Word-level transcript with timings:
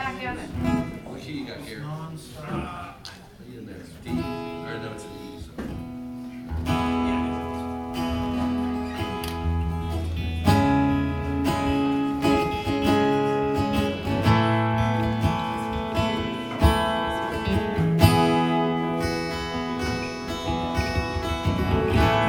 back 0.00 0.22
down 0.22 0.36
there. 0.36 0.46
What 1.04 1.20
key 1.20 1.32
you 1.32 1.46
got 1.46 1.58
here? 1.58 1.80
Non-stop. 1.80 2.46
Ah, 2.48 2.96
in 3.46 3.66
there. 3.66 3.76
D. 4.02 4.08
Or 4.10 4.78
no, 4.78 4.92
it's 4.94 5.04
an 5.04 5.10
E. 5.20 5.42
So. 5.44 5.52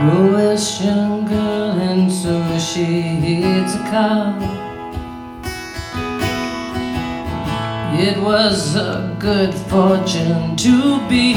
Grew 0.00 0.34
a 0.34 0.56
young 0.84 1.26
girl 1.26 1.78
and 1.78 2.10
so 2.10 2.58
she 2.58 2.84
hits 2.84 3.76
a 3.76 3.78
cow. 3.78 4.71
It 8.04 8.18
was 8.18 8.74
a 8.74 9.16
good 9.20 9.54
fortune 9.54 10.56
to 10.56 11.08
be 11.08 11.34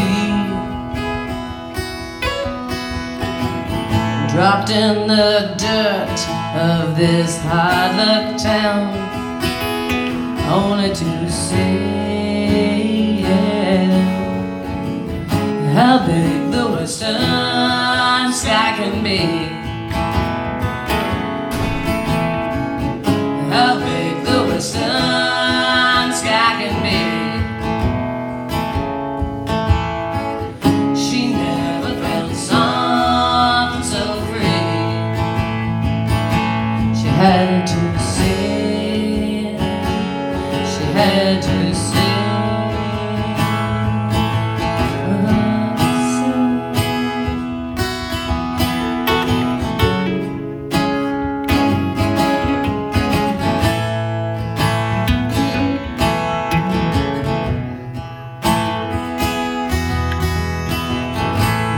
dropped 4.34 4.72
in 4.72 5.08
the 5.08 5.54
dirt 5.60 6.20
of 6.58 6.98
this 6.98 7.38
hard 7.44 7.96
luck 7.98 8.41
town, 8.41 8.96
only 10.50 10.90
to 10.90 11.30
see 11.30 13.22
how 15.72 16.04
big 16.08 16.52
the 16.52 16.66
western 16.72 18.34
sky 18.34 18.74
can 18.76 19.04
be. 19.04 19.55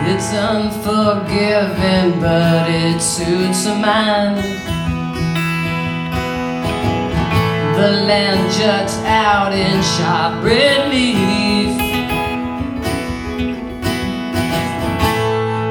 It's 0.10 0.34
unforgiving, 0.34 2.20
but 2.22 2.70
it 2.70 3.00
suits 3.02 3.66
a 3.66 3.76
mind. 3.76 4.77
The 7.78 7.92
land 8.08 8.52
juts 8.54 8.98
out 9.06 9.54
in 9.54 9.84
sharp 9.84 10.44
relief. 10.44 11.78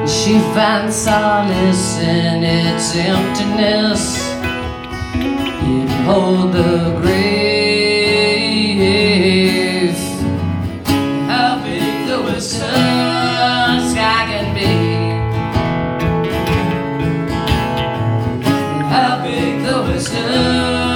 She 0.09 0.39
finds 0.55 0.95
solace 0.95 1.99
in 1.99 2.45
its 2.45 2.95
emptiness. 2.95 4.23
It 5.15 5.89
hold 6.05 6.53
the 6.53 6.95
grave. 7.01 7.17
How 11.27 11.59
big 11.61 12.07
the 12.07 12.21
western 12.21 13.81
sky 13.91 14.21
can 14.31 14.47
be. 14.55 14.71
How 18.93 19.11
big 19.25 19.53
the 19.65 19.77
western 19.81 20.86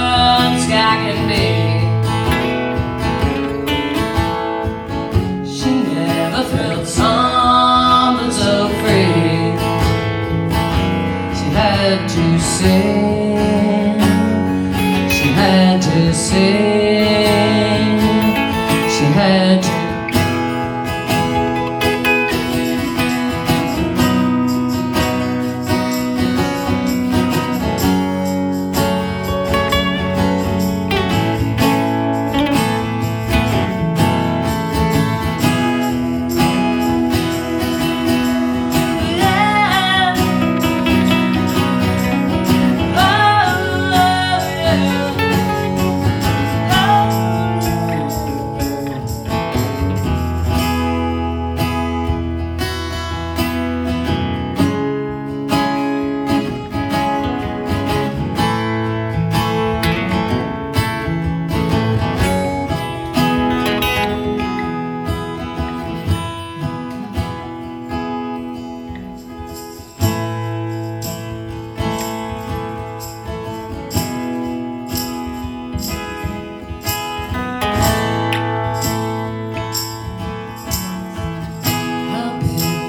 had 15.42 15.82
to 15.82 16.14
sing. 16.14 17.41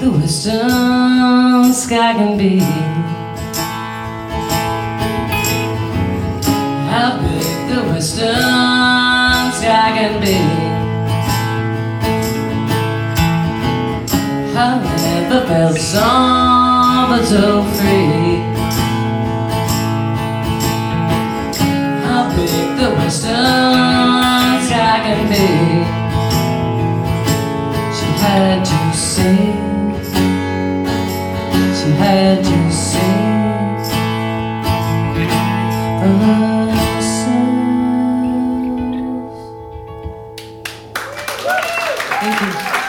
The 0.04 0.10
western 0.10 1.72
sky 1.72 2.12
can 2.12 2.36
be. 2.36 2.58
How 6.90 7.16
big 7.22 7.56
the 7.70 7.82
western 7.90 8.34
sky 9.58 9.88
can 9.96 10.20
be. 10.20 10.36
I 14.56 14.68
never 15.04 15.46
felt 15.46 15.78
something 15.78 17.26
so 17.32 17.62
free. 17.76 18.44
How 22.04 22.22
big 22.36 22.66
the 22.78 22.90
western 22.98 24.60
sky 24.66 24.96
can 25.06 25.20
be. 25.32 25.46
She 27.96 28.06
had 28.20 28.64
to 28.66 28.96
sing. 28.96 29.73
She 31.84 31.90
had 31.90 32.42
sing 32.72 33.84
for 36.00 36.16
herself. 36.72 37.44
Thank 42.20 42.78
you. 42.78 42.83